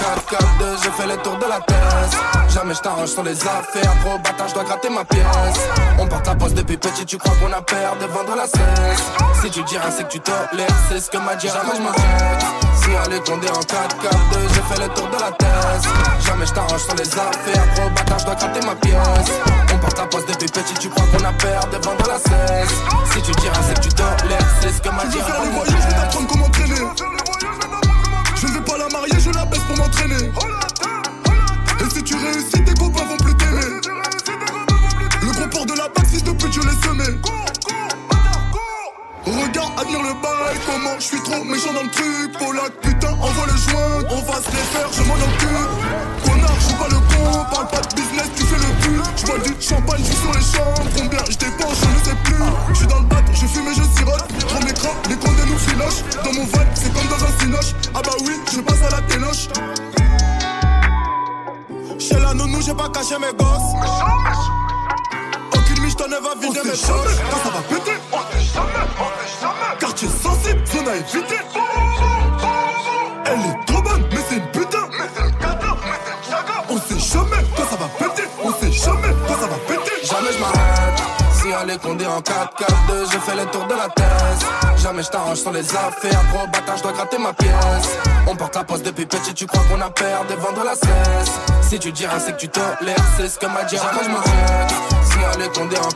je 0.84 0.89
fais 0.89 1.08
le 1.08 1.17
tour 1.17 1.38
de 1.38 1.45
la 1.45 1.60
thèse. 1.62 2.44
Jamais 2.56 2.74
je 2.74 2.80
t'arrange 2.80 3.10
sur 3.10 3.22
les 3.22 3.36
affaires, 3.36 3.94
gros 4.02 4.18
bâtard, 4.18 4.48
je 4.48 4.54
dois 4.54 4.63
gratter 4.63 4.89
ma 4.89 5.04
pièce. 5.04 5.60
On 6.00 6.08
porte 6.08 6.26
la 6.26 6.36
poste 6.36 6.56
depuis 6.56 6.78
petit, 6.78 7.06
tu 7.06 7.18
crois 7.18 7.34
qu'on 7.36 7.52
a 7.52 7.62
peur 7.62 7.98
de 8.00 8.06
vendre 8.06 8.34
la 8.34 8.48
cesse. 8.48 9.04
Si 9.44 9.52
tu 9.52 9.62
dis 9.63 9.78
rien, 9.78 9.91
c'est 9.91 10.08
que 10.08 10.13
tu 10.13 10.22
tolères, 10.22 10.78
c'est 10.88 11.02
ce 11.02 11.12
que 11.12 11.18
m'a 11.18 11.36
dit 11.36 11.48
Jamais 11.48 11.76
je 11.76 11.82
m'arrête. 11.82 12.46
Si 12.80 12.89
elle 12.91 13.13
est 13.13 13.30
condé 13.30 13.50
en 13.50 13.60
4-4-2, 13.60 13.60
je 14.48 14.74
fais 14.74 14.82
le 14.82 14.88
tour 14.94 15.06
de 15.10 15.20
la 15.20 15.32
thèse. 15.34 15.84
Jamais 16.26 16.46
je 16.46 16.54
t'arrange 16.54 16.82
sur 16.82 16.96
les 16.96 17.10
affaires, 17.10 17.76
gros 17.76 17.89
bâtard, 17.89 18.20
je 18.20 18.26
dois 18.26 18.36
gratter 18.36 18.65
ma 18.65 18.76
pièce. 18.76 19.32
On 19.74 19.78
porte 19.78 19.98
la 19.98 20.06
poste 20.06 20.30
depuis 20.30 20.48
petit, 20.48 20.74
tu 20.76 20.88
crois 20.88 21.06
qu'on 21.08 21.26
a 21.26 21.34
peur 21.34 21.68
de 21.68 21.86
vendre 21.86 22.08
la 22.08 22.20
cesse. 22.20 22.76
Si 23.12 23.22
tu 23.22 23.32
dis 23.32 23.50
rien, 23.50 23.62
c'est 23.68 23.76
que 23.76 23.82
tu 23.82 23.89
tolères, 23.89 24.48
c'est 24.62 24.72
ce 24.72 24.82
que 24.82 24.89
m'a 24.96 25.04
dit 25.08 25.18
faire 25.18 25.41
les 25.44 25.50
moyens, 25.50 25.76
je 25.78 25.88
vais 25.88 26.02
t'apprendre 26.02 26.28
comment 26.30 26.50
traîner. 26.52 26.76
Je 28.38 28.48
ne 28.48 28.52
vais 28.54 28.62
pas 28.62 28.78
la 28.78 28.88
marier, 28.88 29.20
je 29.20 29.30
la 29.32 29.44
baisse 29.44 29.63
pour 29.68 29.78
m'entraîner. 29.78 30.32
Si 32.36 32.62
tes 32.63 32.74
copains 32.74 33.06
vont 33.06 33.17
plus 33.17 33.34
t'aimer. 33.38 33.62
Le 35.21 35.32
gros 35.32 35.48
port 35.48 35.65
de 35.65 35.74
la 35.74 35.88
bague, 35.88 36.06
fils 36.06 36.24
de 36.24 36.32
pute, 36.32 36.52
je 36.52 36.60
l'ai 36.60 36.76
semé. 36.84 37.06
Regarde, 39.26 39.71
admire 39.80 40.04
le 40.04 40.13
bail, 40.21 40.58
comment 40.65 40.95
je 41.00 41.04
suis 41.06 41.21
trop 41.24 41.43
méchant 41.45 41.71
dans 41.74 41.84
le 41.84 41.89
truc. 41.89 42.38
Polak, 42.38 42.74
putain, 42.82 43.13
envoie 43.13 43.45
le 43.48 43.56
joint, 43.56 44.04
on 44.12 44.21
va 44.21 44.41
se 44.41 44.52
les 44.52 44.67
faire, 44.74 44.89
je 44.91 45.04
m'en 45.04 45.15
occupe. 45.15 45.71
Connard, 46.26 46.56
je 46.60 46.65
suis 46.65 46.76
pas 46.76 46.89
le 46.89 47.00
con, 47.00 47.45
parle 47.52 47.67
pas 47.69 47.82
de 47.82 47.95
business, 47.95 48.30
tu 48.36 48.43
fais 48.43 48.60
le 48.60 48.71
but. 48.84 49.04
Je 49.15 49.26
bois 49.26 49.39
du 49.39 49.56
champagne, 49.62 50.04
je 50.04 50.12
suis 50.12 50.21
sur 50.21 50.34
les 50.34 50.43
chambres, 50.43 50.89
combien 50.93 51.24
je 51.32 51.38
dépense, 51.38 51.78
je 51.82 51.88
ne 51.88 52.04
sais 52.04 52.17
plus. 52.26 52.43
Je 52.69 52.76
suis 52.76 52.88
dans 52.88 53.00
le 53.00 53.06
bac, 53.06 53.24
je 53.34 53.48
fume 53.48 53.67
et 53.67 53.74
je 53.74 53.84
sirote. 53.95 54.28
Prends 54.50 54.60
l'écran, 54.60 54.93
les 55.10 55.15
condés 55.15 55.45
nous 55.48 55.58
filochent. 55.58 56.04
Dans 56.24 56.34
mon 56.34 56.43
vibe, 56.43 56.74
c'est 56.76 56.93
comme 56.93 57.08
dans 57.08 57.24
un 57.24 57.39
cinoche. 57.39 57.74
Ah 57.95 58.02
bah 58.04 58.12
oui, 58.26 58.34
je 58.54 58.60
passe 58.60 58.84
à 58.84 58.89
la 58.89 59.02
téloche. 59.08 59.48
Chez 62.15 62.21
la 62.21 62.34
nounou, 62.34 62.62
j'ai 62.62 62.73
pas 62.73 62.88
caché 62.88 63.15
mes 63.19 63.34
gosses. 63.38 63.73
Aucune 65.54 65.84
miche, 65.84 65.97
t'en 65.97 66.08
va 66.08 66.34
vider 66.39 66.62
mes 66.63 66.69
poches. 66.69 67.17
Quand 67.30 67.38
ça 67.43 67.49
va 67.49 67.62
péter, 67.67 67.97
on 68.13 68.17
sait 68.17 68.45
jamais, 68.54 68.71
on 68.97 69.04
sait 69.04 69.41
jamais. 69.41 69.80
Quartier 69.80 70.08
sensible, 70.08 70.65
zone 70.65 70.88
à 70.88 70.95
éviter. 70.95 71.36
Est 81.63 81.82
condé 81.82 82.06
en 82.06 82.20
4-4-2, 82.20 83.12
je 83.12 83.18
fais 83.18 83.36
le 83.36 83.46
tour 83.48 83.65
de 83.65 83.74
la 83.74 83.89
thèse. 83.89 84.46
Jamais 84.84 85.02
je 85.02 85.10
t'arrange 85.10 85.38
sur 85.38 85.52
les 85.52 85.68
affaires, 85.76 86.22
gros 86.32 86.46
bâtard, 86.46 86.78
je 86.78 86.84
dois 86.84 86.91
gratter 86.91 87.18
ma 87.18 87.34
pièce. 87.34 87.98
On 88.28 88.36
porte 88.36 88.56
la 88.56 88.63
poste 88.63 88.86
depuis 88.86 89.08
petit, 89.08 89.34
tu 89.34 89.48
crois 89.48 89.63
qu'on 89.63 89.82
a 89.82 89.89
peur 89.89 90.26
de 90.30 90.36
vendre 90.36 90.63
la 90.63 90.76
cesse. 90.76 91.32
Si 91.62 91.80
tu 91.80 91.91
dis 91.91 92.06
rien, 92.06 92.20
c'est 92.20 92.34
que 92.34 92.38
tu 92.38 92.50
tolères, 92.50 93.06
c'est 93.18 93.28
ce 93.28 93.39
que 93.39 93.48
m'a 93.48 93.63
dit 93.63 93.78
Jamais 93.78 94.04
je 94.04 94.10
m'arrête. 94.10 94.74
Si 95.06 95.41
est 95.41 95.58
condé 95.58 95.76
en 95.78 95.89
4-4-2, 95.89 95.96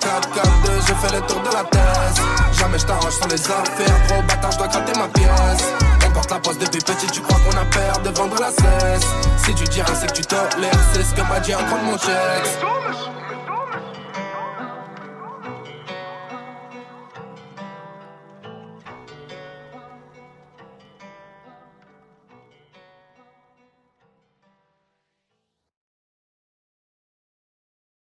je 0.88 0.93
fais 0.93 1.15
le 1.15 1.22
tour 1.28 1.39
de 1.41 1.54
la 1.54 1.63
thèse. 1.65 2.24
Jamais 2.60 2.80
je 2.80 2.86
t'arrange 2.86 3.13
sur 3.13 3.28
les 3.28 3.45
affaires, 3.45 4.08
gros 4.08 4.22
bâtard, 4.24 4.52
je 4.52 4.58
dois 4.58 4.67
gratter 4.67 5.00
ma 5.00 5.08
pièce. 5.10 5.65
On 6.08 6.12
porte 6.12 6.32
la 6.32 6.39
poste 6.39 6.62
depuis 6.62 6.82
petit, 6.82 7.08
tu 7.08 7.22
crois 7.22 7.38
qu'on 7.41 7.58
a 7.58 7.65
peur 7.65 8.00
de 8.04 8.10
vendre 8.17 8.39
la 8.39 8.50
cesse. 8.50 9.08
Si 9.45 9.54
tu 9.54 9.65
dis 9.65 9.82
rien, 9.84 9.93
c'est 9.93 10.08
que 10.08 10.13
tu 10.13 10.24
tolères, 10.24 10.80
c'est 10.93 11.04
ce 11.04 11.13
que 11.13 11.22
m'a 11.22 11.39
dit 11.41 11.54
un 11.54 11.62
grand 11.62 11.78
de 11.78 11.84
mon 11.84 11.98
chèque. 11.98 12.88